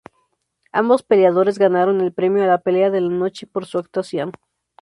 [0.71, 4.31] Ambos peleadores ganaron el premio a la "Pelea de la Noche" por su actuación.